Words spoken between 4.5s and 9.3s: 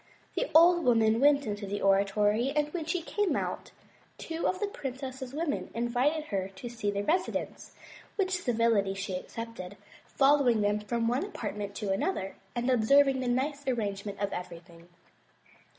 the princess's women invited her to see the residence, which civility she